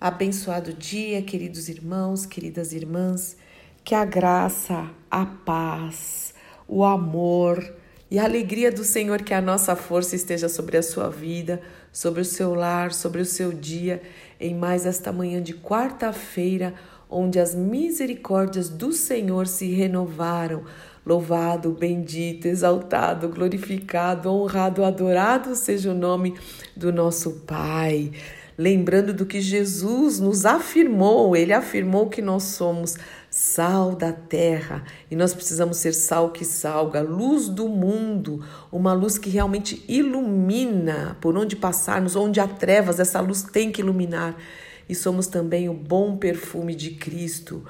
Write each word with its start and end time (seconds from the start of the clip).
Abençoado 0.00 0.72
dia, 0.72 1.20
queridos 1.20 1.68
irmãos, 1.68 2.24
queridas 2.24 2.72
irmãs, 2.72 3.36
que 3.84 3.94
a 3.94 4.02
graça, 4.02 4.88
a 5.10 5.26
paz, 5.26 6.32
o 6.66 6.82
amor 6.82 7.74
e 8.10 8.18
a 8.18 8.24
alegria 8.24 8.72
do 8.72 8.82
Senhor, 8.82 9.20
que 9.20 9.34
a 9.34 9.42
nossa 9.42 9.76
força 9.76 10.16
esteja 10.16 10.48
sobre 10.48 10.78
a 10.78 10.82
sua 10.82 11.10
vida, 11.10 11.60
sobre 11.92 12.22
o 12.22 12.24
seu 12.24 12.54
lar, 12.54 12.94
sobre 12.94 13.20
o 13.20 13.26
seu 13.26 13.52
dia, 13.52 14.00
em 14.40 14.54
mais 14.54 14.86
esta 14.86 15.12
manhã 15.12 15.42
de 15.42 15.52
quarta-feira, 15.52 16.72
onde 17.10 17.38
as 17.38 17.54
misericórdias 17.54 18.70
do 18.70 18.94
Senhor 18.94 19.46
se 19.46 19.70
renovaram. 19.70 20.64
Louvado, 21.04 21.72
bendito, 21.72 22.46
exaltado, 22.48 23.28
glorificado, 23.28 24.30
honrado, 24.30 24.82
adorado 24.82 25.54
seja 25.54 25.90
o 25.90 25.94
nome 25.94 26.38
do 26.74 26.90
nosso 26.90 27.42
Pai 27.46 28.12
lembrando 28.60 29.14
do 29.14 29.24
que 29.24 29.40
Jesus 29.40 30.20
nos 30.20 30.44
afirmou, 30.44 31.34
ele 31.34 31.50
afirmou 31.50 32.10
que 32.10 32.20
nós 32.20 32.42
somos 32.42 32.94
sal 33.30 33.92
da 33.96 34.12
terra 34.12 34.84
e 35.10 35.16
nós 35.16 35.32
precisamos 35.32 35.78
ser 35.78 35.94
sal 35.94 36.30
que 36.30 36.44
salga, 36.44 37.00
luz 37.00 37.48
do 37.48 37.66
mundo, 37.66 38.44
uma 38.70 38.92
luz 38.92 39.16
que 39.16 39.30
realmente 39.30 39.82
ilumina 39.88 41.16
por 41.22 41.38
onde 41.38 41.56
passarmos, 41.56 42.14
onde 42.16 42.38
há 42.38 42.46
trevas, 42.46 43.00
essa 43.00 43.18
luz 43.18 43.42
tem 43.42 43.72
que 43.72 43.80
iluminar. 43.80 44.36
E 44.86 44.94
somos 44.94 45.26
também 45.26 45.70
o 45.70 45.72
bom 45.72 46.18
perfume 46.18 46.74
de 46.74 46.90
Cristo. 46.90 47.64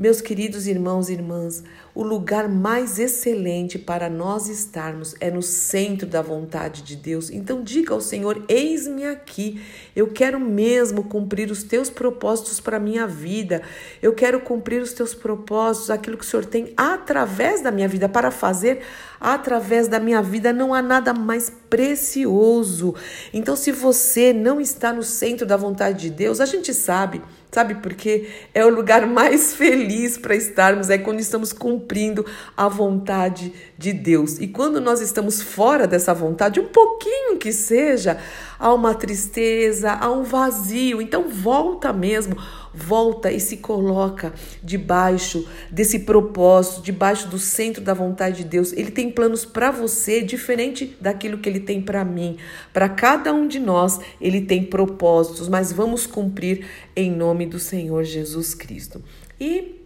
Meus 0.00 0.22
queridos 0.22 0.66
irmãos 0.66 1.10
e 1.10 1.12
irmãs, 1.12 1.62
o 1.94 2.02
lugar 2.02 2.48
mais 2.48 2.98
excelente 2.98 3.78
para 3.78 4.08
nós 4.08 4.48
estarmos 4.48 5.14
é 5.20 5.30
no 5.30 5.42
centro 5.42 6.06
da 6.06 6.22
vontade 6.22 6.80
de 6.80 6.96
Deus. 6.96 7.28
Então 7.28 7.62
diga 7.62 7.92
ao 7.92 8.00
Senhor: 8.00 8.42
Eis-me 8.48 9.04
aqui. 9.04 9.60
Eu 9.94 10.06
quero 10.06 10.40
mesmo 10.40 11.04
cumprir 11.04 11.50
os 11.50 11.62
teus 11.62 11.90
propósitos 11.90 12.60
para 12.60 12.78
a 12.78 12.80
minha 12.80 13.06
vida. 13.06 13.60
Eu 14.00 14.14
quero 14.14 14.40
cumprir 14.40 14.80
os 14.80 14.94
teus 14.94 15.12
propósitos, 15.14 15.90
aquilo 15.90 16.16
que 16.16 16.24
o 16.24 16.26
Senhor 16.26 16.46
tem 16.46 16.72
através 16.78 17.60
da 17.60 17.70
minha 17.70 17.86
vida 17.86 18.08
para 18.08 18.30
fazer 18.30 18.80
através 19.20 19.86
da 19.86 20.00
minha 20.00 20.22
vida. 20.22 20.50
Não 20.50 20.72
há 20.72 20.80
nada 20.80 21.12
mais 21.12 21.52
precioso. 21.68 22.94
Então, 23.34 23.54
se 23.54 23.70
você 23.70 24.32
não 24.32 24.62
está 24.62 24.94
no 24.94 25.02
centro 25.02 25.46
da 25.46 25.58
vontade 25.58 26.08
de 26.08 26.10
Deus, 26.10 26.40
a 26.40 26.46
gente 26.46 26.72
sabe 26.72 27.20
Sabe 27.52 27.74
por 27.76 27.94
quê? 27.94 28.28
É 28.54 28.64
o 28.64 28.68
lugar 28.68 29.06
mais 29.06 29.54
feliz 29.54 30.16
para 30.16 30.36
estarmos, 30.36 30.88
é 30.88 30.98
quando 30.98 31.18
estamos 31.18 31.52
cumprindo 31.52 32.24
a 32.56 32.68
vontade 32.68 33.52
de 33.76 33.92
Deus. 33.92 34.38
E 34.38 34.46
quando 34.46 34.80
nós 34.80 35.00
estamos 35.00 35.42
fora 35.42 35.86
dessa 35.86 36.14
vontade, 36.14 36.60
um 36.60 36.68
pouquinho 36.68 37.38
que 37.38 37.52
seja, 37.52 38.18
há 38.58 38.72
uma 38.72 38.94
tristeza, 38.94 39.92
há 39.92 40.10
um 40.10 40.22
vazio. 40.22 41.02
Então 41.02 41.28
volta 41.28 41.92
mesmo, 41.92 42.36
volta 42.72 43.30
e 43.32 43.40
se 43.40 43.58
coloca 43.58 44.32
debaixo 44.62 45.48
desse 45.70 46.00
propósito, 46.00 46.82
debaixo 46.82 47.28
do 47.28 47.38
centro 47.38 47.82
da 47.82 47.94
vontade 47.94 48.38
de 48.38 48.44
Deus. 48.44 48.72
Ele 48.72 48.90
tem 48.90 49.10
planos 49.10 49.44
para 49.44 49.70
você 49.70 50.22
diferente 50.22 50.96
daquilo 51.00 51.38
que 51.38 51.48
ele 51.48 51.60
tem 51.60 51.80
para 51.80 52.04
mim. 52.04 52.36
Para 52.72 52.88
cada 52.88 53.32
um 53.32 53.46
de 53.46 53.58
nós, 53.58 53.98
ele 54.20 54.42
tem 54.42 54.64
propósitos, 54.64 55.48
mas 55.48 55.72
vamos 55.72 56.06
cumprir 56.06 56.66
em 56.94 57.10
nome 57.10 57.46
do 57.46 57.58
Senhor 57.58 58.04
Jesus 58.04 58.54
Cristo. 58.54 59.02
E 59.40 59.80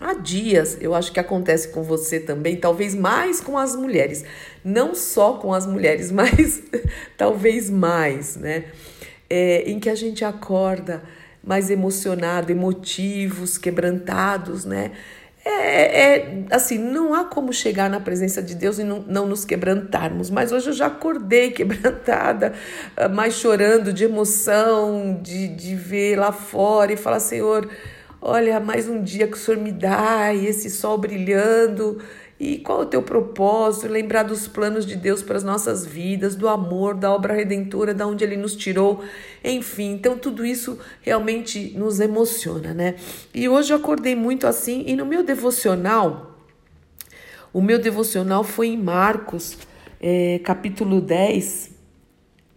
Há 0.00 0.14
dias, 0.14 0.78
eu 0.80 0.94
acho 0.94 1.12
que 1.12 1.20
acontece 1.20 1.68
com 1.68 1.82
você 1.82 2.18
também, 2.18 2.56
talvez 2.56 2.94
mais 2.94 3.38
com 3.38 3.58
as 3.58 3.76
mulheres, 3.76 4.24
não 4.64 4.94
só 4.94 5.34
com 5.34 5.52
as 5.52 5.66
mulheres, 5.66 6.08
mas 6.10 6.62
talvez 7.18 7.68
mais, 7.68 8.34
né? 8.34 8.64
É, 9.28 9.70
em 9.70 9.78
que 9.78 9.90
a 9.90 9.94
gente 9.94 10.24
acorda 10.24 11.02
mais 11.42 11.70
emocionado, 11.70 12.50
emotivos, 12.52 13.58
quebrantados, 13.58 14.64
né? 14.64 14.92
É, 15.42 16.18
é, 16.18 16.44
assim, 16.50 16.76
não 16.76 17.14
há 17.14 17.24
como 17.24 17.50
chegar 17.50 17.88
na 17.88 17.98
presença 17.98 18.42
de 18.42 18.54
Deus 18.54 18.78
e 18.78 18.84
não, 18.84 19.00
não 19.08 19.26
nos 19.26 19.44
quebrantarmos. 19.44 20.28
Mas 20.28 20.52
hoje 20.52 20.68
eu 20.68 20.74
já 20.74 20.86
acordei 20.86 21.50
quebrantada, 21.52 22.52
ah, 22.96 23.08
mais 23.08 23.34
chorando 23.34 23.92
de 23.92 24.04
emoção, 24.04 25.18
de, 25.22 25.48
de 25.48 25.74
ver 25.74 26.16
lá 26.16 26.30
fora 26.30 26.92
e 26.92 26.96
falar: 26.96 27.20
Senhor, 27.20 27.68
Olha, 28.22 28.60
mais 28.60 28.86
um 28.86 29.02
dia 29.02 29.26
que 29.26 29.32
o 29.32 29.36
Senhor 29.38 29.58
me 29.58 29.72
dá 29.72 30.34
e 30.34 30.46
esse 30.46 30.68
sol 30.68 30.98
brilhando. 30.98 32.02
E 32.40 32.56
qual 32.56 32.80
é 32.80 32.84
o 32.84 32.86
teu 32.86 33.02
propósito? 33.02 33.92
Lembrar 33.92 34.22
dos 34.22 34.48
planos 34.48 34.86
de 34.86 34.96
Deus 34.96 35.22
para 35.22 35.36
as 35.36 35.44
nossas 35.44 35.84
vidas, 35.84 36.34
do 36.34 36.48
amor, 36.48 36.94
da 36.94 37.12
obra 37.12 37.34
redentora, 37.34 37.92
da 37.92 38.06
onde 38.06 38.24
Ele 38.24 38.36
nos 38.36 38.56
tirou, 38.56 39.04
enfim. 39.44 39.92
Então, 39.92 40.16
tudo 40.16 40.46
isso 40.46 40.78
realmente 41.02 41.74
nos 41.76 42.00
emociona, 42.00 42.72
né? 42.72 42.94
E 43.34 43.46
hoje 43.46 43.74
eu 43.74 43.76
acordei 43.76 44.14
muito 44.16 44.46
assim, 44.46 44.84
e 44.86 44.96
no 44.96 45.04
meu 45.04 45.22
devocional, 45.22 46.34
o 47.52 47.60
meu 47.60 47.78
devocional 47.78 48.42
foi 48.42 48.68
em 48.68 48.78
Marcos, 48.78 49.58
é, 50.00 50.40
capítulo 50.42 50.98
10, 50.98 51.72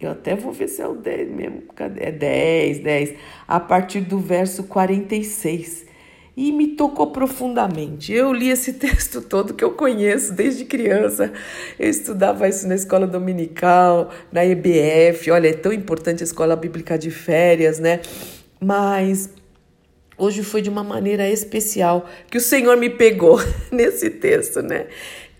eu 0.00 0.10
até 0.10 0.34
vou 0.34 0.52
ver 0.52 0.68
se 0.68 0.80
é 0.80 0.86
o 0.86 0.94
10 0.94 1.30
mesmo. 1.30 1.62
Cadê? 1.74 2.04
É 2.04 2.12
10, 2.12 2.78
10. 2.80 3.14
A 3.46 3.60
partir 3.60 4.00
do 4.00 4.18
verso 4.18 4.64
46. 4.64 5.86
E 6.36 6.50
me 6.50 6.68
tocou 6.68 7.08
profundamente. 7.08 8.12
Eu 8.12 8.32
li 8.32 8.50
esse 8.50 8.72
texto 8.74 9.22
todo 9.22 9.54
que 9.54 9.62
eu 9.62 9.72
conheço 9.72 10.32
desde 10.32 10.64
criança. 10.64 11.32
Eu 11.78 11.88
estudava 11.88 12.48
isso 12.48 12.66
na 12.66 12.74
escola 12.74 13.06
dominical, 13.06 14.10
na 14.32 14.44
EBF. 14.44 15.30
Olha, 15.30 15.48
é 15.48 15.52
tão 15.52 15.72
importante 15.72 16.22
a 16.22 16.24
escola 16.24 16.56
bíblica 16.56 16.98
de 16.98 17.10
férias, 17.10 17.78
né? 17.78 18.00
Mas 18.60 19.30
hoje 20.18 20.42
foi 20.42 20.62
de 20.62 20.70
uma 20.70 20.82
maneira 20.82 21.28
especial 21.28 22.08
que 22.30 22.38
o 22.38 22.40
Senhor 22.40 22.76
me 22.76 22.90
pegou 22.90 23.38
nesse 23.70 24.10
texto, 24.10 24.62
né? 24.62 24.86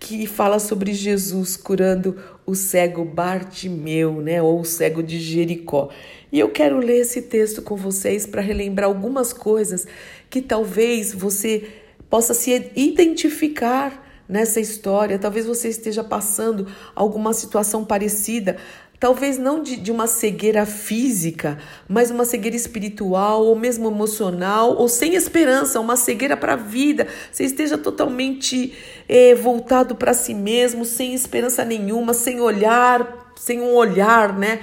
Que 0.05 0.27
fala 0.27 0.59
sobre 0.59 0.93
Jesus 0.93 1.57
curando 1.57 2.15
o 2.45 2.53
cego 2.53 3.03
Bartimeu, 3.03 4.21
né, 4.21 4.39
ou 4.39 4.59
o 4.59 4.63
cego 4.63 5.01
de 5.01 5.19
Jericó. 5.19 5.89
E 6.31 6.39
eu 6.39 6.51
quero 6.51 6.77
ler 6.77 6.97
esse 6.97 7.23
texto 7.23 7.59
com 7.59 7.75
vocês 7.75 8.27
para 8.27 8.39
relembrar 8.39 8.87
algumas 8.87 9.33
coisas 9.33 9.87
que 10.29 10.43
talvez 10.43 11.11
você 11.11 11.67
possa 12.07 12.35
se 12.35 12.71
identificar 12.75 14.23
nessa 14.29 14.59
história. 14.59 15.17
Talvez 15.17 15.47
você 15.47 15.69
esteja 15.69 16.03
passando 16.03 16.67
alguma 16.93 17.33
situação 17.33 17.83
parecida, 17.83 18.57
talvez 18.99 19.37
não 19.37 19.61
de, 19.61 19.75
de 19.75 19.91
uma 19.91 20.07
cegueira 20.07 20.65
física, 20.65 21.57
mas 21.87 22.11
uma 22.11 22.25
cegueira 22.25 22.55
espiritual 22.55 23.43
ou 23.45 23.55
mesmo 23.55 23.89
emocional 23.89 24.75
ou 24.75 24.87
sem 24.87 25.15
esperança, 25.15 25.79
uma 25.79 25.95
cegueira 25.95 26.37
para 26.37 26.53
a 26.53 26.57
vida. 26.57 27.07
Você 27.31 27.43
esteja 27.43 27.77
totalmente 27.77 28.73
eh, 29.07 29.35
voltado 29.35 29.95
para 29.95 30.13
si 30.13 30.33
mesmo, 30.33 30.85
sem 30.85 31.13
esperança 31.13 31.65
nenhuma, 31.65 32.13
sem 32.13 32.39
olhar, 32.39 33.33
sem 33.35 33.61
um 33.61 33.73
olhar, 33.73 34.37
né, 34.37 34.61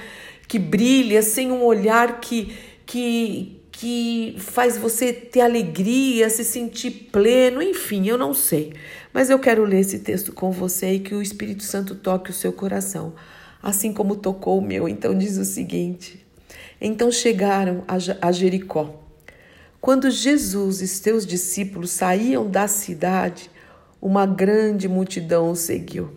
que 0.49 0.59
brilha, 0.59 1.23
sem 1.23 1.51
um 1.51 1.63
olhar 1.63 2.21
que 2.21 2.57
que 2.87 3.59
que 3.71 4.37
faz 4.39 4.77
você 4.77 5.13
ter 5.13 5.41
alegria, 5.41 6.29
se 6.31 6.45
sentir 6.45 7.09
pleno, 7.11 7.61
enfim, 7.61 8.07
eu 8.07 8.19
não 8.19 8.33
sei. 8.33 8.75
Mas 9.13 9.29
eu 9.29 9.39
quero 9.39 9.65
ler 9.65 9.81
esse 9.81 9.99
texto 9.99 10.33
com 10.33 10.53
você 10.53 10.93
e 10.93 11.01
que 11.01 11.15
o 11.15 11.23
Espírito 11.23 11.65
Santo 11.65 11.95
toque 11.97 12.31
o 12.31 12.35
seu 12.35 12.53
coração 12.53 13.15
assim 13.63 13.93
como 13.93 14.17
tocou 14.17 14.59
o 14.59 14.63
meu. 14.63 14.89
Então 14.89 15.17
diz 15.17 15.37
o 15.37 15.45
seguinte: 15.45 16.27
Então 16.81 17.11
chegaram 17.11 17.85
a 18.21 18.33
Jericó. 18.33 18.99
Quando 19.81 20.11
Jesus 20.11 20.81
e 20.81 20.89
seus 20.89 21.27
discípulos 21.27 21.91
saíam 21.91 22.49
da 22.49 22.69
cidade, 22.69 23.51
uma 24.01 24.27
grande 24.27 24.89
multidão 24.89 25.51
o 25.51 25.57
seguiu. 25.57 26.17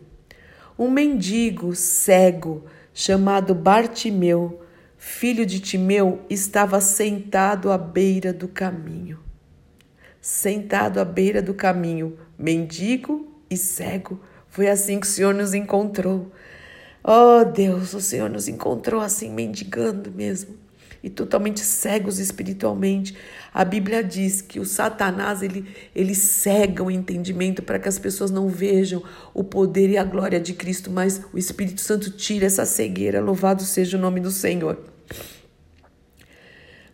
Um 0.78 0.90
mendigo 0.90 1.76
cego 1.76 2.66
chamado 2.94 3.56
Bartimeu, 3.56 4.62
filho 4.98 5.46
de 5.46 5.60
Timeu, 5.60 6.22
estava 6.30 6.80
sentado 6.80 7.72
à 7.72 7.78
beira 7.78 8.32
do 8.34 8.48
caminho. 8.48 9.20
Sentado 10.20 11.00
à 11.00 11.06
beira 11.06 11.42
do 11.42 11.54
caminho, 11.54 12.18
mendigo 12.38 13.32
e 13.50 13.58
cego. 13.58 14.20
Foi 14.48 14.68
assim 14.68 15.00
que 15.00 15.06
o 15.06 15.10
Senhor 15.10 15.34
nos 15.34 15.54
encontrou. 15.54 16.32
Oh 17.08 17.46
Deus, 17.46 17.94
o 17.94 18.02
Senhor 18.02 18.28
nos 18.32 18.48
encontrou 18.48 19.00
assim, 19.00 19.30
mendigando 19.30 20.12
mesmo 20.12 20.56
e 21.04 21.10
totalmente 21.10 21.60
cegos 21.60 22.18
espiritualmente. 22.18 23.16
A 23.54 23.64
Bíblia 23.64 24.04
diz 24.04 24.42
que 24.42 24.60
o 24.60 24.66
Satanás 24.66 25.44
ele, 25.44 25.68
ele 25.96 26.16
cega 26.16 26.82
o 26.82 26.90
entendimento 26.90 27.62
para 27.62 27.78
que 27.78 27.88
as 27.88 28.00
pessoas 28.00 28.32
não 28.32 28.50
vejam 28.50 29.04
o 29.36 29.44
poder 29.44 29.92
e 29.92 30.00
a 30.00 30.04
glória 30.04 30.40
de 30.40 30.54
Cristo, 30.54 30.90
mas 30.90 31.22
o 31.32 31.38
Espírito 31.38 31.80
Santo 31.80 32.10
tira 32.10 32.48
essa 32.48 32.66
cegueira. 32.66 33.22
Louvado 33.22 33.62
seja 33.62 34.00
o 34.00 34.02
nome 34.02 34.20
do 34.20 34.32
Senhor. 34.32 34.80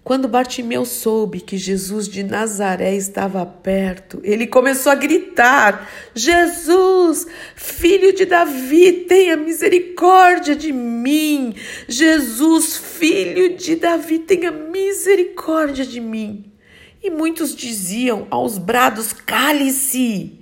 Quando 0.03 0.27
Bartimeu 0.27 0.83
soube 0.83 1.39
que 1.39 1.57
Jesus 1.57 2.07
de 2.07 2.24
Nazaré 2.24 2.95
estava 2.95 3.45
perto, 3.45 4.19
ele 4.24 4.48
começou 4.48 4.92
a 4.92 4.95
gritar: 4.95 5.88
Jesus, 6.15 7.27
filho 7.56 8.12
de 8.12 8.25
Davi, 8.25 9.06
tenha 9.07 9.38
misericórdia 9.38 10.56
de 10.56 10.74
mim. 10.74 11.53
Jesus, 11.88 12.77
filho 12.77 13.56
de 13.56 13.75
Davi, 13.75 14.19
tenha 14.19 14.50
misericórdia 14.50 15.86
de 15.86 16.00
mim. 16.00 16.51
E 17.03 17.12
muitos 17.12 17.56
diziam 17.56 18.25
aos 18.31 18.57
brados: 18.57 19.13
cale-se. 19.13 20.40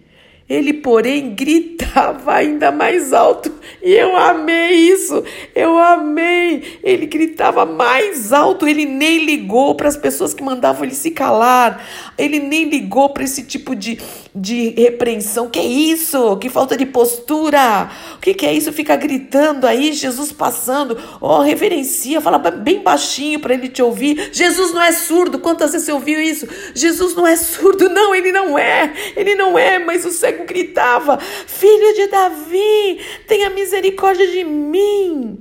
Ele, 0.50 0.74
porém, 0.74 1.36
gritava 1.36 2.34
ainda 2.34 2.72
mais 2.72 3.14
alto 3.14 3.60
e 3.82 3.94
eu 3.94 4.16
amei 4.16 4.72
isso, 4.72 5.24
eu 5.56 5.78
amei. 5.78 6.80
Ele 6.84 7.06
gritava 7.06 7.66
mais 7.66 8.34
alto, 8.34 8.68
ele 8.68 8.86
nem 8.86 9.24
ligou 9.26 9.76
para 9.76 9.88
as 9.88 9.96
pessoas 9.96 10.34
que 10.34 10.44
mandavam 10.44 10.84
ele 10.84 10.96
se 10.96 11.12
calar, 11.12 11.86
ele 12.18 12.40
nem 12.40 12.66
ligou 12.66 13.10
para 13.10 13.24
esse 13.24 13.44
tipo 13.44 13.76
de, 13.76 14.00
de 14.36 14.70
repreensão. 14.70 15.50
Que 15.50 15.60
é 15.60 15.66
isso? 15.66 16.36
Que 16.38 16.50
falta 16.50 16.76
de 16.76 16.86
postura. 16.86 17.90
O 18.16 18.20
que, 18.20 18.34
que 18.34 18.46
é 18.46 18.54
isso? 18.54 18.74
Fica 18.74 18.96
gritando 18.96 19.66
aí, 19.66 19.94
Jesus 19.94 20.32
passando. 20.32 20.98
Oh, 21.22 21.40
reverencia, 21.40 22.20
fala 22.20 22.38
bem 22.38 22.82
baixinho 22.82 23.40
para 23.40 23.54
ele 23.54 23.70
te 23.70 23.82
ouvir. 23.82 24.30
Jesus 24.34 24.74
não 24.74 24.82
é 24.82 24.92
surdo. 24.92 25.40
Quantas 25.40 25.72
vezes 25.72 25.86
você 25.86 25.94
ouviu 25.94 26.22
isso? 26.22 26.48
Jesus 26.74 27.16
não 27.16 27.26
é 27.26 27.36
surdo. 27.36 27.90
Não, 27.90 28.14
ele 28.14 28.32
não 28.32 28.58
é. 28.58 28.94
Ele 29.16 29.36
não 29.36 29.58
é, 29.58 29.80
mas 29.80 30.06
o 30.06 30.12
gritava: 30.46 31.18
Filho 31.18 31.96
de 31.96 32.08
Davi, 32.08 33.00
tenha 33.28 33.50
misericórdia 33.50 34.28
de 34.28 34.44
mim. 34.44 35.40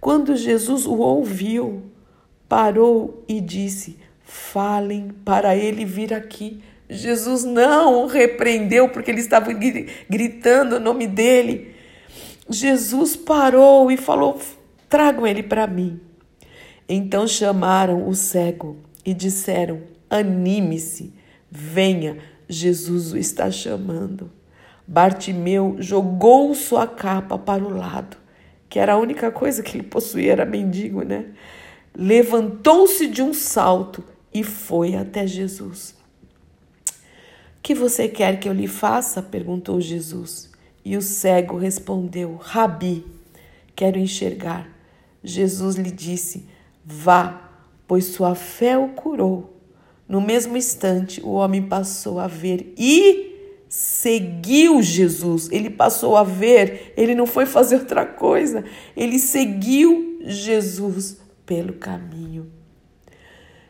Quando 0.00 0.36
Jesus 0.36 0.86
o 0.86 0.98
ouviu, 0.98 1.82
parou 2.48 3.24
e 3.28 3.40
disse: 3.40 3.98
Falem 4.24 5.10
para 5.24 5.56
ele 5.56 5.84
vir 5.84 6.12
aqui. 6.12 6.62
Jesus 6.88 7.44
não 7.44 8.02
o 8.02 8.06
repreendeu 8.06 8.88
porque 8.88 9.10
ele 9.10 9.20
estava 9.20 9.50
gritando 10.08 10.76
o 10.76 10.80
nome 10.80 11.06
dele. 11.06 11.74
Jesus 12.48 13.16
parou 13.16 13.90
e 13.90 13.96
falou: 13.96 14.38
Tragam 14.88 15.26
ele 15.26 15.42
para 15.42 15.66
mim. 15.66 16.00
Então 16.88 17.26
chamaram 17.26 18.06
o 18.06 18.14
cego 18.14 18.76
e 19.04 19.14
disseram: 19.14 19.82
Anime-se, 20.10 21.12
venha, 21.50 22.18
Jesus 22.52 23.12
o 23.12 23.16
está 23.16 23.50
chamando. 23.50 24.30
Bartimeu 24.86 25.76
jogou 25.78 26.54
sua 26.54 26.86
capa 26.86 27.38
para 27.38 27.64
o 27.64 27.74
lado, 27.76 28.16
que 28.68 28.78
era 28.78 28.94
a 28.94 28.98
única 28.98 29.30
coisa 29.30 29.62
que 29.62 29.76
ele 29.76 29.86
possuía, 29.86 30.32
era 30.32 30.44
mendigo, 30.44 31.02
né? 31.02 31.26
Levantou-se 31.94 33.06
de 33.06 33.22
um 33.22 33.32
salto 33.32 34.04
e 34.32 34.42
foi 34.42 34.94
até 34.94 35.26
Jesus. 35.26 35.94
Que 37.62 37.74
você 37.74 38.08
quer 38.08 38.40
que 38.40 38.48
eu 38.48 38.52
lhe 38.52 38.66
faça? 38.66 39.22
perguntou 39.22 39.80
Jesus. 39.80 40.50
E 40.84 40.96
o 40.96 41.02
cego 41.02 41.56
respondeu: 41.56 42.36
Rabi, 42.40 43.06
quero 43.76 43.98
enxergar. 43.98 44.68
Jesus 45.22 45.76
lhe 45.76 45.92
disse: 45.92 46.46
Vá, 46.84 47.50
pois 47.86 48.06
sua 48.06 48.34
fé 48.34 48.76
o 48.76 48.88
curou. 48.88 49.51
No 50.08 50.20
mesmo 50.20 50.56
instante, 50.56 51.20
o 51.22 51.32
homem 51.32 51.62
passou 51.62 52.18
a 52.18 52.26
ver 52.26 52.74
e 52.76 53.32
seguiu 53.68 54.82
Jesus. 54.82 55.48
Ele 55.50 55.70
passou 55.70 56.16
a 56.16 56.22
ver, 56.22 56.92
ele 56.96 57.14
não 57.14 57.26
foi 57.26 57.46
fazer 57.46 57.76
outra 57.76 58.04
coisa. 58.04 58.64
Ele 58.96 59.18
seguiu 59.18 60.18
Jesus 60.22 61.18
pelo 61.46 61.72
caminho. 61.74 62.50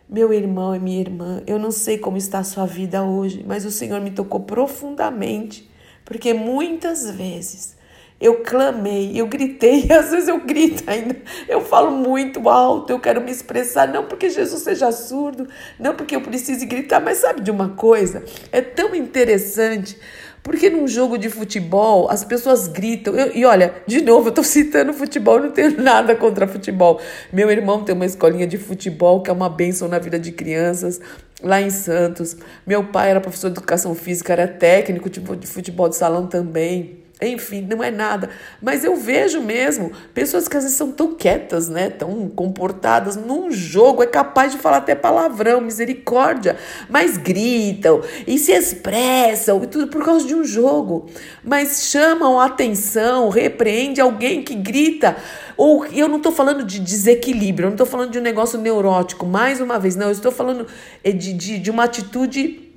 Meu 0.09 0.33
irmão 0.33 0.75
e 0.75 0.79
minha 0.79 1.01
irmã, 1.01 1.43
eu 1.47 1.59
não 1.59 1.71
sei 1.71 1.97
como 1.97 2.17
está 2.17 2.41
a 2.41 2.45
sua 2.45 2.67
vida 2.67 3.03
hoje, 3.03 3.45
mas 3.47 3.65
o 3.65 3.71
Senhor 3.71 4.01
me 4.01 4.11
tocou 4.11 4.41
profundamente, 4.41 5.71
porque 6.05 6.35
muitas 6.35 7.11
vezes 7.11 7.77
eu 8.23 8.37
clamei, 8.37 9.11
eu 9.15 9.27
gritei, 9.27 9.89
às 9.93 10.13
vezes 10.13 10.29
eu 10.29 10.39
grito 10.39 10.85
ainda, 10.87 11.17
eu 11.49 11.61
falo 11.61 11.91
muito 11.91 12.49
alto, 12.49 12.93
eu 12.93 13.01
quero 13.01 13.21
me 13.21 13.33
expressar, 13.33 13.89
não 13.89 14.05
porque 14.05 14.31
Jesus 14.31 14.63
seja 14.63 14.93
surdo, 14.93 15.49
não 15.79 15.97
porque 15.97 16.15
eu 16.15 16.21
precise 16.21 16.65
gritar, 16.65 17.01
mas 17.01 17.19
sabe 17.19 17.41
de 17.41 17.51
uma 17.51 17.71
coisa? 17.71 18.25
É 18.53 18.61
tão 18.61 18.95
interessante 18.95 19.99
porque 20.43 20.69
num 20.69 20.89
jogo 20.89 21.17
de 21.17 21.29
futebol 21.29 22.11
as 22.11 22.25
pessoas 22.25 22.67
gritam. 22.67 23.15
Eu, 23.15 23.35
e 23.35 23.45
olha, 23.45 23.75
de 23.87 24.03
novo, 24.03 24.27
eu 24.27 24.31
estou 24.31 24.45
citando 24.45 24.93
futebol, 24.93 25.41
não 25.41 25.51
tenho 25.51 25.79
nada 25.83 26.17
contra 26.17 26.49
futebol. 26.49 27.01
Meu 27.33 27.51
irmão 27.51 27.85
tem 27.85 27.95
uma 27.95 28.07
escolinha 28.07 28.47
de 28.47 28.59
futebol 28.59 29.23
que 29.23 29.31
é 29.31 29.33
uma 29.33 29.49
bênção 29.49 29.89
na 29.89 29.99
vida 29.99 30.19
de 30.19 30.33
crianças 30.33 31.01
lá 31.43 31.61
em 31.61 31.71
Santos. 31.71 32.37
Meu 32.67 32.85
pai 32.85 33.11
era 33.11 33.21
professor 33.21 33.51
de 33.51 33.59
educação 33.59 33.95
física, 33.95 34.33
era 34.33 34.49
técnico 34.49 35.09
de 35.09 35.47
futebol 35.47 35.89
de 35.89 35.97
salão 35.97 36.27
também. 36.27 37.02
Enfim, 37.23 37.63
não 37.63 37.83
é 37.83 37.91
nada. 37.91 38.31
Mas 38.61 38.85
eu 38.85 38.97
vejo 38.97 39.41
mesmo 39.41 39.93
pessoas 40.13 40.49
que 40.49 40.57
às 40.57 40.65
vezes 40.65 40.77
são 40.77 40.91
tão 40.91 41.15
quietas, 41.15 41.69
né? 41.69 41.91
Tão 41.91 42.29
comportadas. 42.29 43.17
Num 43.17 43.51
jogo 43.51 44.03
é 44.03 44.07
capaz 44.07 44.53
de 44.53 44.59
falar 44.59 44.79
até 44.79 44.95
palavrão, 44.95 45.61
misericórdia. 45.61 46.57
Mas 46.89 47.17
gritam 47.17 48.03
e 48.27 48.39
se 48.39 48.53
expressam 48.53 49.63
e 49.63 49.67
tudo 49.67 49.87
por 49.89 50.05
causa 50.05 50.27
de 50.27 50.35
um 50.35 50.45
jogo. 50.45 51.07
Mas 51.45 51.89
chamam 51.91 52.41
a 52.41 52.47
atenção, 52.47 53.29
repreende 53.29 54.01
alguém 54.01 54.43
que 54.43 54.55
grita. 54.55 55.17
Ou 55.57 55.87
eu 55.87 56.09
não 56.09 56.17
estou 56.17 56.33
falando 56.33 56.65
de 56.65 56.81
desequilíbrio, 56.81 57.67
eu 57.67 57.71
não 57.71 57.75
estou 57.75 57.87
falando 57.87 58.11
de 58.11 58.19
um 58.19 58.23
negócio 58.23 58.59
neurótico, 58.59 59.27
mais 59.27 59.61
uma 59.61 59.79
vez, 59.79 59.95
não. 59.95 60.07
Eu 60.07 60.13
estou 60.13 60.33
falando 60.33 60.67
eh, 61.05 61.13
de, 61.13 61.33
de, 61.33 61.59
de 61.59 61.71
uma 61.71 61.85
atitude 61.85 62.72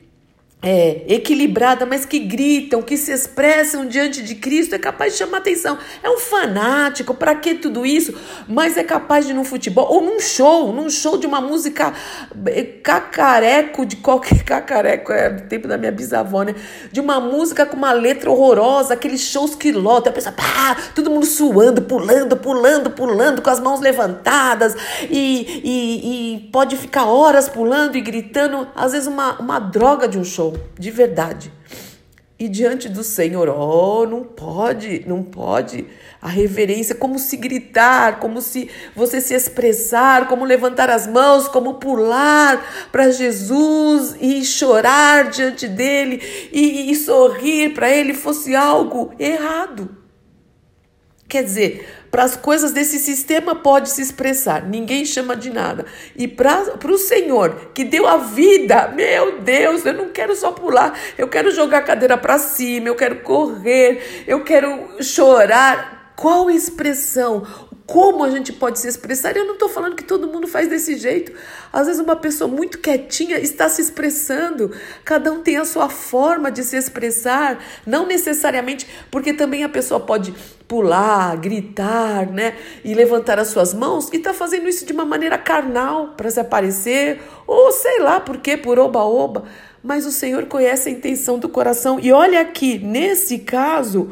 é, 0.61 1.03
equilibrada, 1.07 1.85
mas 1.85 2.05
que 2.05 2.17
gritam, 2.17 2.81
que 2.81 2.97
se 2.97 3.11
expressam 3.11 3.85
diante 3.85 4.23
de 4.23 4.33
Cristo, 4.33 4.73
é 4.73 4.79
capaz 4.79 5.13
de 5.13 5.19
chamar 5.19 5.37
atenção. 5.37 5.77
É 6.01 6.09
um 6.09 6.17
fanático, 6.17 7.13
para 7.13 7.35
que 7.35 7.53
tudo 7.53 7.85
isso? 7.85 8.15
Mas 8.47 8.75
é 8.75 8.83
capaz 8.83 9.27
de 9.27 9.33
num 9.33 9.43
futebol, 9.43 9.87
ou 9.87 10.01
num 10.01 10.19
show, 10.19 10.73
num 10.73 10.89
show 10.89 11.19
de 11.19 11.27
uma 11.27 11.39
música 11.39 11.93
é, 12.47 12.63
cacareco, 12.63 13.85
de 13.85 13.97
qualquer 13.97 14.41
cacareco, 14.43 15.11
é 15.11 15.29
do 15.29 15.43
tempo 15.43 15.67
da 15.67 15.77
minha 15.77 15.91
bisavó, 15.91 16.41
né? 16.41 16.55
De 16.91 16.99
uma 16.99 17.19
música 17.19 17.65
com 17.65 17.77
uma 17.77 17.91
letra 17.91 18.31
horrorosa, 18.31 18.95
aqueles 18.95 19.21
shows 19.21 19.53
que 19.53 19.71
lotam, 19.71 20.11
a 20.11 20.15
pessoa, 20.15 20.33
pá, 20.33 20.75
todo 20.95 21.11
mundo 21.11 21.27
suando, 21.27 21.83
pulando, 21.83 22.37
pulando, 22.37 22.89
pulando, 22.89 23.41
com 23.41 23.49
as 23.51 23.59
mãos 23.59 23.81
levantadas, 23.81 24.75
e, 25.11 25.61
e, 25.63 26.35
e 26.35 26.39
pode 26.51 26.75
ficar 26.75 27.05
horas 27.05 27.47
pulando 27.47 27.95
e 27.95 28.01
gritando, 28.01 28.67
às 28.75 28.93
vezes 28.93 29.07
uma, 29.07 29.39
uma 29.39 29.59
droga 29.59 30.07
de 30.07 30.17
um 30.17 30.23
show 30.23 30.44
de 30.77 30.91
verdade. 30.91 31.51
E 32.37 32.49
diante 32.49 32.89
do 32.89 33.01
Senhor, 33.01 33.47
oh, 33.47 34.05
não 34.05 34.21
pode, 34.21 35.05
não 35.07 35.23
pode. 35.23 35.85
A 36.21 36.27
reverência, 36.27 36.93
como 36.93 37.17
se 37.17 37.37
gritar, 37.37 38.19
como 38.19 38.41
se 38.41 38.69
você 38.93 39.21
se 39.21 39.33
expressar, 39.33 40.27
como 40.27 40.43
levantar 40.43 40.89
as 40.89 41.07
mãos, 41.07 41.47
como 41.47 41.75
pular 41.75 42.89
para 42.91 43.09
Jesus 43.09 44.17
e 44.19 44.43
chorar 44.43 45.29
diante 45.29 45.65
dele 45.65 46.21
e, 46.51 46.91
e 46.91 46.95
sorrir 46.95 47.73
para 47.73 47.89
ele 47.89 48.13
fosse 48.13 48.53
algo 48.53 49.13
errado. 49.17 49.95
Quer 51.29 51.43
dizer, 51.43 52.04
para 52.15 52.23
as 52.23 52.37
coisas 52.37 52.71
desse 52.71 52.97
sistema 52.97 53.53
pode 53.53 53.89
se 53.89 54.01
expressar, 54.01 54.63
ninguém 54.63 55.03
chama 55.03 55.35
de 55.35 55.49
nada. 55.49 55.85
E 56.15 56.29
para 56.29 56.73
o 56.85 56.97
Senhor 56.97 57.71
que 57.73 57.83
deu 57.83 58.07
a 58.07 58.15
vida, 58.15 58.87
meu 58.95 59.41
Deus, 59.41 59.85
eu 59.85 59.93
não 59.93 60.07
quero 60.07 60.33
só 60.33 60.53
pular, 60.53 60.97
eu 61.17 61.27
quero 61.27 61.51
jogar 61.51 61.79
a 61.79 61.81
cadeira 61.81 62.17
para 62.17 62.37
cima, 62.37 62.87
eu 62.87 62.95
quero 62.95 63.17
correr, 63.17 64.23
eu 64.25 64.45
quero 64.45 65.03
chorar. 65.03 66.13
Qual 66.15 66.49
expressão? 66.49 67.45
Como 67.85 68.23
a 68.23 68.29
gente 68.29 68.51
pode 68.51 68.79
se 68.79 68.87
expressar. 68.87 69.37
Eu 69.37 69.45
não 69.45 69.53
estou 69.53 69.69
falando 69.69 69.95
que 69.95 70.03
todo 70.03 70.27
mundo 70.27 70.47
faz 70.47 70.67
desse 70.67 70.97
jeito. 70.97 71.31
Às 71.71 71.85
vezes, 71.85 72.01
uma 72.01 72.15
pessoa 72.15 72.47
muito 72.47 72.79
quietinha 72.79 73.37
está 73.37 73.69
se 73.69 73.81
expressando. 73.81 74.71
Cada 75.03 75.31
um 75.31 75.41
tem 75.41 75.57
a 75.57 75.65
sua 75.65 75.87
forma 75.87 76.51
de 76.51 76.63
se 76.63 76.75
expressar. 76.75 77.59
Não 77.85 78.07
necessariamente, 78.07 78.87
porque 79.11 79.33
também 79.33 79.63
a 79.63 79.69
pessoa 79.69 79.99
pode 79.99 80.33
pular, 80.67 81.37
gritar, 81.37 82.25
né? 82.27 82.55
E 82.83 82.95
levantar 82.95 83.39
as 83.39 83.49
suas 83.49 83.73
mãos 83.73 84.09
e 84.11 84.17
está 84.17 84.33
fazendo 84.33 84.67
isso 84.67 84.83
de 84.85 84.91
uma 84.91 85.05
maneira 85.05 85.37
carnal 85.37 86.13
para 86.17 86.29
se 86.31 86.39
aparecer, 86.39 87.21
ou 87.45 87.71
sei 87.71 87.99
lá 87.99 88.19
por 88.19 88.37
quê, 88.37 88.57
por 88.57 88.79
oba-oba. 88.79 89.43
Mas 89.83 90.07
o 90.07 90.11
Senhor 90.11 90.47
conhece 90.47 90.89
a 90.89 90.91
intenção 90.91 91.37
do 91.37 91.47
coração. 91.47 91.99
E 91.99 92.11
olha 92.11 92.41
aqui, 92.41 92.79
nesse 92.79 93.39
caso. 93.39 94.11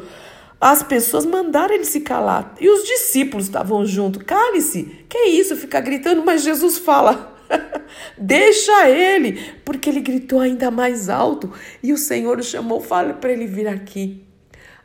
As 0.60 0.82
pessoas 0.82 1.26
mandaram 1.26 1.74
ele 1.74 1.84
se 1.84 2.00
calar. 2.00 2.54
E 2.60 2.68
os 2.68 2.84
discípulos 2.84 3.46
estavam 3.46 3.84
junto. 3.84 4.24
Cale-se. 4.24 5.04
Que 5.08 5.18
é 5.18 5.28
isso? 5.28 5.56
Ficar 5.56 5.80
gritando, 5.80 6.24
mas 6.24 6.42
Jesus 6.42 6.78
fala. 6.78 7.34
Deixa 8.16 8.88
ele, 8.88 9.52
porque 9.64 9.90
ele 9.90 10.00
gritou 10.00 10.40
ainda 10.40 10.70
mais 10.70 11.08
alto 11.08 11.52
e 11.82 11.92
o 11.92 11.98
Senhor 11.98 12.38
o 12.38 12.42
chamou, 12.42 12.80
fala 12.80 13.14
para 13.14 13.32
ele 13.32 13.46
vir 13.46 13.68
aqui. 13.68 14.24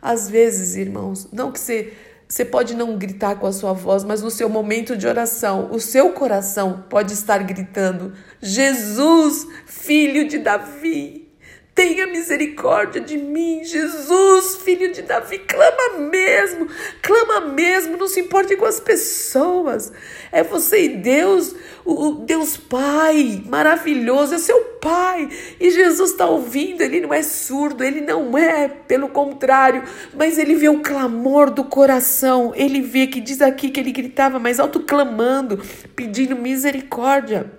Às 0.01 0.29
vezes, 0.29 0.75
irmãos, 0.75 1.29
não 1.31 1.51
que 1.51 1.59
você 1.59 1.93
você 2.31 2.45
pode 2.45 2.75
não 2.75 2.95
gritar 2.95 3.39
com 3.39 3.47
a 3.47 3.51
sua 3.51 3.73
voz, 3.73 4.03
mas 4.03 4.21
no 4.21 4.29
seu 4.29 4.47
momento 4.47 4.95
de 4.95 5.07
oração, 5.07 5.69
o 5.71 5.79
seu 5.79 6.11
coração 6.11 6.85
pode 6.87 7.11
estar 7.11 7.39
gritando: 7.39 8.13
Jesus, 8.39 9.47
filho 9.65 10.27
de 10.27 10.37
Davi, 10.37 11.28
tenha 11.79 12.07
misericórdia 12.07 12.99
de 12.99 13.17
mim, 13.17 13.63
Jesus, 13.63 14.57
filho 14.57 14.91
de 14.91 15.01
Davi, 15.01 15.39
clama 15.39 15.99
mesmo, 16.09 16.67
clama 17.01 17.39
mesmo, 17.39 17.95
não 17.95 18.05
se 18.05 18.19
importe 18.19 18.57
com 18.57 18.65
as 18.65 18.81
pessoas. 18.81 19.89
É 20.29 20.43
você 20.43 20.83
e 20.83 20.89
Deus, 20.89 21.55
o 21.85 22.15
Deus 22.15 22.57
Pai, 22.57 23.41
maravilhoso, 23.45 24.35
é 24.35 24.39
seu 24.39 24.59
Pai. 24.81 25.29
E 25.57 25.71
Jesus 25.71 26.11
está 26.11 26.25
ouvindo, 26.25 26.81
ele 26.81 26.99
não 26.99 27.13
é 27.13 27.23
surdo, 27.23 27.81
ele 27.81 28.01
não 28.01 28.37
é, 28.37 28.67
pelo 28.67 29.07
contrário, 29.07 29.81
mas 30.13 30.37
ele 30.37 30.55
vê 30.55 30.67
o 30.67 30.81
clamor 30.81 31.49
do 31.49 31.63
coração. 31.63 32.51
Ele 32.57 32.81
vê 32.81 33.07
que 33.07 33.21
diz 33.21 33.41
aqui 33.41 33.69
que 33.69 33.79
ele 33.79 33.93
gritava 33.93 34.37
mais 34.37 34.59
alto, 34.59 34.81
clamando, 34.81 35.63
pedindo 35.95 36.35
misericórdia. 36.35 37.49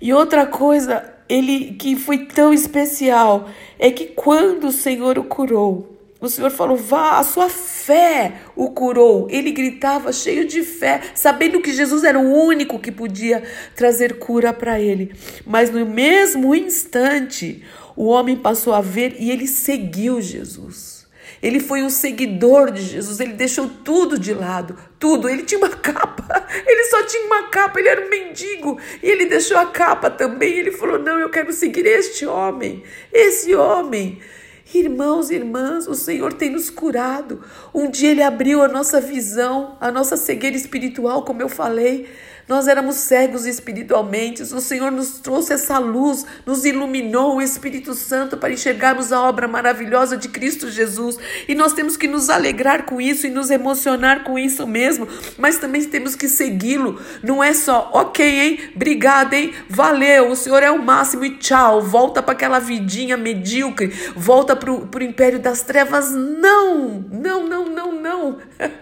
E 0.00 0.12
outra 0.12 0.46
coisa, 0.46 1.11
ele 1.32 1.74
que 1.74 1.96
foi 1.96 2.26
tão 2.26 2.52
especial 2.52 3.48
é 3.78 3.90
que 3.90 4.06
quando 4.06 4.66
o 4.66 4.72
Senhor 4.72 5.18
o 5.18 5.24
curou, 5.24 5.98
o 6.20 6.28
Senhor 6.28 6.50
falou: 6.50 6.76
"Vá, 6.76 7.18
a 7.18 7.24
sua 7.24 7.48
fé 7.48 8.34
o 8.54 8.70
curou". 8.70 9.26
Ele 9.30 9.50
gritava 9.50 10.12
cheio 10.12 10.46
de 10.46 10.62
fé, 10.62 11.00
sabendo 11.14 11.62
que 11.62 11.72
Jesus 11.72 12.04
era 12.04 12.18
o 12.20 12.32
único 12.32 12.78
que 12.78 12.92
podia 12.92 13.42
trazer 13.74 14.18
cura 14.18 14.52
para 14.52 14.78
ele. 14.78 15.12
Mas 15.46 15.70
no 15.70 15.86
mesmo 15.86 16.54
instante, 16.54 17.62
o 17.96 18.04
homem 18.04 18.36
passou 18.36 18.74
a 18.74 18.82
ver 18.82 19.16
e 19.18 19.30
ele 19.30 19.46
seguiu 19.46 20.20
Jesus. 20.20 21.01
Ele 21.42 21.58
foi 21.58 21.82
um 21.82 21.90
seguidor 21.90 22.70
de 22.70 22.82
Jesus, 22.82 23.18
ele 23.18 23.32
deixou 23.32 23.68
tudo 23.68 24.16
de 24.16 24.32
lado, 24.32 24.78
tudo. 24.98 25.28
Ele 25.28 25.42
tinha 25.42 25.58
uma 25.58 25.68
capa, 25.74 26.46
ele 26.64 26.84
só 26.84 27.02
tinha 27.02 27.26
uma 27.26 27.48
capa, 27.48 27.80
ele 27.80 27.88
era 27.88 28.06
um 28.06 28.08
mendigo 28.08 28.78
e 29.02 29.10
ele 29.10 29.26
deixou 29.26 29.58
a 29.58 29.66
capa 29.66 30.08
também. 30.08 30.58
Ele 30.58 30.70
falou: 30.70 30.98
Não, 31.00 31.18
eu 31.18 31.28
quero 31.28 31.52
seguir 31.52 31.84
este 31.84 32.24
homem, 32.24 32.84
esse 33.12 33.54
homem. 33.54 34.20
Irmãos 34.74 35.30
e 35.30 35.34
irmãs, 35.34 35.86
o 35.86 35.94
Senhor 35.94 36.32
tem 36.32 36.50
nos 36.50 36.70
curado. 36.70 37.42
Um 37.74 37.90
dia 37.90 38.10
Ele 38.10 38.22
abriu 38.22 38.62
a 38.62 38.68
nossa 38.68 39.00
visão, 39.00 39.76
a 39.80 39.90
nossa 39.90 40.16
cegueira 40.16 40.56
espiritual, 40.56 41.24
como 41.24 41.42
eu 41.42 41.48
falei. 41.48 42.08
Nós 42.48 42.66
éramos 42.66 42.96
cegos 42.96 43.46
espiritualmente. 43.46 44.42
O 44.42 44.60
Senhor 44.60 44.90
nos 44.90 45.20
trouxe 45.20 45.52
essa 45.52 45.78
luz, 45.78 46.26
nos 46.44 46.64
iluminou 46.64 47.36
o 47.36 47.42
Espírito 47.42 47.94
Santo 47.94 48.36
para 48.36 48.52
enxergarmos 48.52 49.12
a 49.12 49.22
obra 49.22 49.46
maravilhosa 49.46 50.16
de 50.16 50.28
Cristo 50.28 50.70
Jesus. 50.70 51.18
E 51.46 51.54
nós 51.54 51.72
temos 51.72 51.96
que 51.96 52.08
nos 52.08 52.28
alegrar 52.28 52.84
com 52.84 53.00
isso 53.00 53.26
e 53.26 53.30
nos 53.30 53.50
emocionar 53.50 54.24
com 54.24 54.38
isso 54.38 54.66
mesmo, 54.66 55.06
mas 55.38 55.58
também 55.58 55.84
temos 55.84 56.16
que 56.16 56.28
segui-lo. 56.28 57.00
Não 57.22 57.42
é 57.42 57.54
só, 57.54 57.90
ok, 57.92 58.26
hein? 58.26 58.58
Obrigada, 58.74 59.36
hein? 59.36 59.52
Valeu, 59.68 60.30
o 60.30 60.36
Senhor 60.36 60.62
é 60.62 60.70
o 60.70 60.82
máximo 60.82 61.24
e 61.24 61.38
tchau. 61.38 61.80
Volta 61.80 62.22
para 62.22 62.32
aquela 62.32 62.58
vidinha 62.58 63.16
medíocre, 63.16 63.88
volta 64.16 64.51
para 64.56 64.70
o 64.70 65.02
império 65.02 65.38
das 65.38 65.62
trevas. 65.62 66.10
Não, 66.10 67.04
não, 67.10 67.48
não, 67.48 67.66
não, 67.66 67.92
não. 67.92 68.38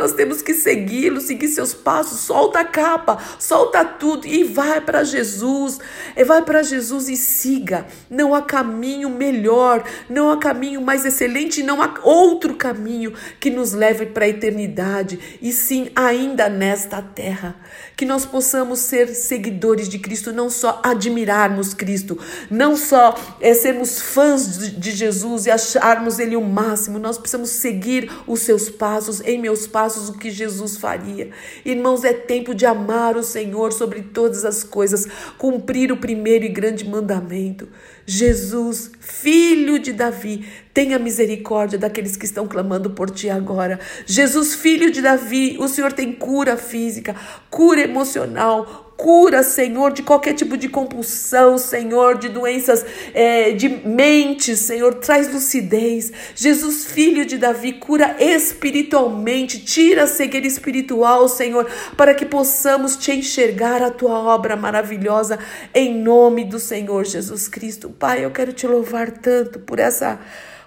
Nós 0.00 0.14
temos 0.14 0.40
que 0.40 0.54
segui-lo, 0.54 1.20
seguir 1.20 1.48
seus 1.48 1.74
passos. 1.74 2.20
Solta 2.20 2.60
a 2.60 2.64
capa, 2.64 3.18
solta 3.38 3.84
tudo 3.84 4.26
e 4.26 4.44
vai 4.44 4.80
para 4.80 5.04
Jesus. 5.04 5.78
E 6.16 6.24
vai 6.24 6.42
para 6.42 6.62
Jesus 6.62 7.08
e 7.10 7.16
siga. 7.16 7.86
Não 8.08 8.34
há 8.34 8.40
caminho 8.40 9.10
melhor, 9.10 9.84
não 10.08 10.30
há 10.30 10.38
caminho 10.38 10.80
mais 10.80 11.04
excelente, 11.04 11.62
não 11.62 11.82
há 11.82 12.00
outro 12.02 12.54
caminho 12.54 13.12
que 13.38 13.50
nos 13.50 13.74
leve 13.74 14.06
para 14.06 14.24
a 14.24 14.28
eternidade. 14.28 15.38
E 15.42 15.52
sim, 15.52 15.90
ainda 15.94 16.48
nesta 16.48 17.02
terra, 17.02 17.56
que 17.94 18.06
nós 18.06 18.24
possamos 18.24 18.78
ser 18.78 19.08
seguidores 19.08 19.86
de 19.86 19.98
Cristo, 19.98 20.32
não 20.32 20.48
só 20.48 20.80
admirarmos 20.82 21.74
Cristo, 21.74 22.18
não 22.50 22.74
só 22.74 23.14
é, 23.38 23.52
sermos 23.52 24.00
fãs 24.00 24.56
de, 24.56 24.70
de 24.70 24.92
Jesus 24.92 25.44
e 25.44 25.50
acharmos 25.50 26.18
Ele 26.18 26.36
o 26.36 26.40
máximo. 26.40 26.98
Nós 26.98 27.18
precisamos 27.18 27.50
seguir 27.50 28.10
os 28.26 28.40
seus 28.40 28.70
passos 28.70 29.20
em 29.20 29.38
meu 29.38 29.50
meus 29.50 29.66
passos 29.66 29.89
o 29.96 30.18
que 30.18 30.30
Jesus 30.30 30.76
faria. 30.76 31.30
Irmãos, 31.64 32.04
é 32.04 32.12
tempo 32.12 32.54
de 32.54 32.66
amar 32.66 33.16
o 33.16 33.22
Senhor 33.22 33.72
sobre 33.72 34.02
todas 34.02 34.44
as 34.44 34.62
coisas, 34.62 35.06
cumprir 35.36 35.92
o 35.92 35.96
primeiro 35.96 36.44
e 36.44 36.48
grande 36.48 36.88
mandamento. 36.88 37.68
Jesus, 38.06 38.90
filho 39.00 39.78
de 39.78 39.92
Davi, 39.92 40.46
tenha 40.72 40.98
misericórdia 40.98 41.78
daqueles 41.78 42.16
que 42.16 42.24
estão 42.24 42.46
clamando 42.46 42.90
por 42.90 43.10
ti 43.10 43.28
agora. 43.28 43.78
Jesus, 44.06 44.54
filho 44.54 44.90
de 44.90 45.02
Davi, 45.02 45.56
o 45.58 45.68
Senhor 45.68 45.92
tem 45.92 46.12
cura 46.12 46.56
física, 46.56 47.14
cura 47.50 47.80
emocional, 47.80 48.90
Cura, 49.00 49.42
Senhor, 49.42 49.94
de 49.94 50.02
qualquer 50.02 50.34
tipo 50.34 50.58
de 50.58 50.68
compulsão, 50.68 51.56
Senhor, 51.56 52.18
de 52.18 52.28
doenças 52.28 52.84
é, 53.14 53.52
de 53.52 53.66
mente, 53.66 54.54
Senhor, 54.54 54.92
traz 54.96 55.32
lucidez. 55.32 56.12
Jesus, 56.34 56.84
filho 56.84 57.24
de 57.24 57.38
Davi, 57.38 57.72
cura 57.72 58.14
espiritualmente, 58.20 59.64
tira 59.64 60.02
a 60.02 60.06
cegueira 60.06 60.46
espiritual, 60.46 61.30
Senhor, 61.30 61.66
para 61.96 62.12
que 62.12 62.26
possamos 62.26 62.94
te 62.94 63.10
enxergar 63.10 63.82
a 63.82 63.90
tua 63.90 64.18
obra 64.18 64.54
maravilhosa, 64.54 65.38
em 65.74 65.94
nome 65.94 66.44
do 66.44 66.58
Senhor 66.58 67.06
Jesus 67.06 67.48
Cristo. 67.48 67.88
Pai, 67.88 68.22
eu 68.22 68.30
quero 68.30 68.52
te 68.52 68.66
louvar 68.66 69.10
tanto 69.12 69.60
por 69.60 69.78
essa, 69.78 70.20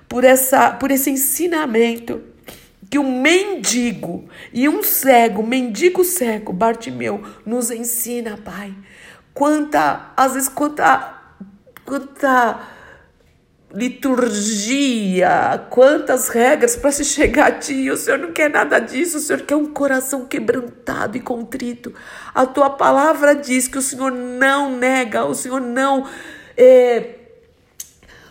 por 0.07 0.23
essa, 0.23 0.71
por 0.71 0.91
esse 0.91 1.09
ensinamento 1.09 2.21
que 2.89 2.99
um 2.99 3.21
mendigo 3.21 4.29
e 4.53 4.69
um 4.69 4.83
cego, 4.83 5.41
mendigo 5.41 6.03
cego, 6.03 6.53
Bartimeu, 6.53 7.23
nos 7.43 7.71
ensina, 7.71 8.37
Pai. 8.37 8.73
Quanta, 9.33 10.11
às 10.15 10.33
vezes, 10.33 10.47
quanta, 10.47 11.21
quanta 11.83 12.59
liturgia, 13.73 15.65
quantas 15.71 16.29
regras 16.29 16.75
para 16.75 16.91
se 16.91 17.03
chegar 17.03 17.47
a 17.47 17.51
ti. 17.51 17.89
O 17.89 17.97
Senhor 17.97 18.19
não 18.19 18.31
quer 18.31 18.49
nada 18.51 18.77
disso, 18.77 19.17
o 19.17 19.19
Senhor 19.19 19.41
quer 19.41 19.55
um 19.55 19.73
coração 19.73 20.25
quebrantado 20.25 21.17
e 21.17 21.19
contrito. 21.19 21.91
A 22.35 22.45
tua 22.45 22.69
palavra 22.69 23.33
diz 23.33 23.67
que 23.67 23.79
o 23.79 23.81
Senhor 23.81 24.11
não 24.11 24.77
nega, 24.77 25.25
o 25.25 25.33
Senhor 25.33 25.59
não. 25.59 26.07
É, 26.55 27.22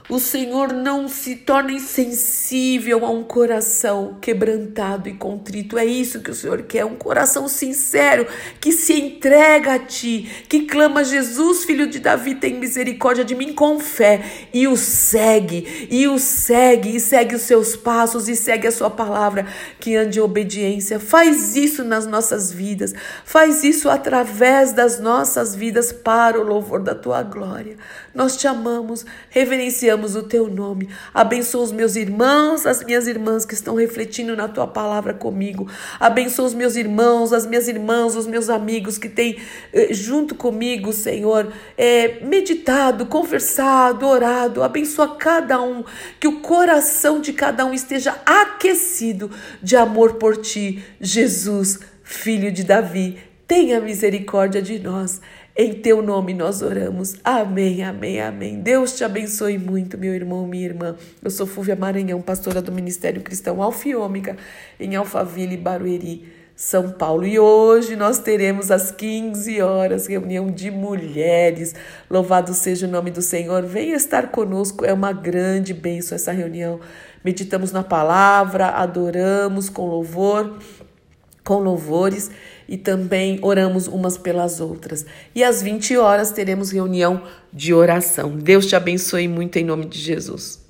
o 0.09 0.18
Senhor 0.18 0.73
não 0.73 1.09
se 1.09 1.37
torna 1.37 1.73
insensível 1.73 3.06
a 3.06 3.11
um 3.11 3.23
coração 3.23 4.18
quebrantado 4.21 5.09
e 5.09 5.14
contrito. 5.14 5.78
É 5.78 5.85
isso 5.85 6.21
que 6.21 6.30
o 6.30 6.35
Senhor 6.35 6.62
quer, 6.62 6.85
um 6.85 6.97
coração 6.97 7.47
sincero 7.49 8.26
que 8.61 8.73
se 8.73 8.94
entrega 8.94 9.75
a 9.75 9.78
ti, 9.78 10.44
que 10.49 10.62
clama 10.66 11.04
Jesus, 11.04 11.64
filho 11.64 11.87
de 11.87 12.00
Davi, 12.00 12.35
tem 12.35 12.54
misericórdia 12.54 13.25
de 13.25 13.35
mim 13.35 13.52
com 13.52 13.78
fé 13.78 14.49
e 14.52 14.66
o 14.66 14.76
segue, 14.76 15.88
e 15.90 16.09
o 16.09 16.18
segue, 16.18 16.97
e 16.97 17.00
segue 17.00 17.37
os 17.37 17.42
seus 17.42 17.76
passos 17.76 18.28
e 18.28 18.35
segue 18.35 18.66
a 18.66 18.73
sua 18.73 18.90
palavra, 18.90 19.47
que 19.78 19.94
ande 19.94 20.18
em 20.18 20.23
obediência. 20.23 20.99
Faz 20.99 21.56
isso 21.56 21.85
nas 21.85 22.06
nossas 22.06 22.52
vidas. 22.52 22.92
Faz 23.25 23.62
isso 23.62 23.88
através 23.88 24.73
das 24.73 24.99
nossas 24.99 25.54
vidas 25.54 25.92
para 25.92 26.40
o 26.40 26.44
louvor 26.44 26.80
da 26.80 26.94
tua 26.94 27.23
glória. 27.23 27.76
Nós 28.14 28.37
te 28.37 28.47
amamos, 28.47 29.06
reverenciamos 29.30 29.91
o 29.96 30.22
teu 30.22 30.49
nome. 30.49 30.88
Abençoa 31.12 31.62
os 31.62 31.72
meus 31.72 31.96
irmãos, 31.96 32.66
as 32.66 32.82
minhas 32.84 33.06
irmãs 33.06 33.44
que 33.44 33.54
estão 33.54 33.75
refletindo 33.75 34.34
na 34.34 34.49
tua 34.49 34.66
palavra 34.66 35.12
comigo. 35.12 35.68
Abençoa 35.99 36.46
os 36.46 36.54
meus 36.54 36.76
irmãos, 36.76 37.32
as 37.32 37.46
minhas 37.46 37.68
irmãs, 37.68 38.16
os 38.16 38.26
meus 38.26 38.49
amigos 38.49 38.99
que 38.99 39.08
têm 39.08 39.37
eh, 39.72 39.92
junto 39.92 40.34
comigo, 40.34 40.92
Senhor, 40.92 41.52
eh, 41.76 42.18
meditado, 42.22 43.06
conversado, 43.06 44.06
orado. 44.06 44.62
Abençoa 44.62 45.16
cada 45.16 45.61
um, 45.61 45.84
que 46.18 46.28
o 46.28 46.40
coração 46.40 47.20
de 47.20 47.32
cada 47.32 47.64
um 47.66 47.75
esteja 47.75 48.16
aquecido 48.25 49.30
de 49.62 49.76
amor 49.76 50.14
por 50.14 50.37
ti, 50.37 50.82
Jesus, 51.00 51.80
filho 52.02 52.50
de 52.52 52.64
Davi. 52.64 53.18
Tenha 53.46 53.80
misericórdia 53.80 54.62
de 54.62 54.78
nós. 54.78 55.20
Em 55.54 55.75
teu 55.75 56.00
nome 56.00 56.32
nós 56.32 56.62
oramos. 56.62 57.16
Amém, 57.23 57.82
amém, 57.82 58.18
amém. 58.18 58.59
Deus 58.59 58.97
te 58.97 59.04
abençoe 59.04 59.59
muito, 59.59 59.99
meu 59.99 60.14
irmão, 60.14 60.47
minha 60.47 60.64
irmã. 60.64 60.97
Eu 61.23 61.30
sou 61.30 61.47
Fúvia 61.47 61.76
Maranhão, 61.76 62.23
pastora 62.23 62.62
do 62.62 62.73
Ministério 62.73 63.21
Cristão 63.21 63.62
Alfiômica, 63.62 64.35
em 64.80 64.97
Alphaville, 64.97 65.59
Barueri, 65.59 66.26
São 66.56 66.90
Paulo. 66.92 67.26
E 67.26 67.38
hoje 67.38 67.97
nós 67.97 68.18
teremos 68.18 68.71
às 68.71 68.90
15 68.90 69.61
horas 69.61 70.06
reunião 70.06 70.50
de 70.50 70.71
mulheres. 70.71 71.75
Louvado 72.09 72.54
seja 72.54 72.87
o 72.87 72.90
nome 72.90 73.11
do 73.11 73.21
Senhor. 73.21 73.62
Venha 73.62 73.94
estar 73.94 74.30
conosco, 74.30 74.87
é 74.87 74.92
uma 74.94 75.12
grande 75.12 75.75
bênção 75.75 76.16
essa 76.16 76.32
reunião. 76.32 76.80
Meditamos 77.23 77.73
na 77.73 77.82
palavra, 77.82 78.68
adoramos 78.68 79.68
com 79.68 79.87
louvor, 79.87 80.56
com 81.44 81.59
louvores 81.59 82.30
e 82.73 82.79
também 82.79 83.38
oramos 83.43 83.87
umas 83.87 84.17
pelas 84.17 84.59
outras. 84.59 85.05
E 85.35 85.45
às 85.45 85.61
20 85.61 85.99
horas 85.99 86.31
teremos 86.31 86.71
reunião 86.71 87.23
de 87.52 87.75
oração. 87.75 88.35
Deus 88.35 88.64
te 88.64 88.75
abençoe 88.75 89.29
muito 89.29 89.59
em 89.59 89.64
nome 89.64 89.85
de 89.85 89.99
Jesus. 89.99 90.62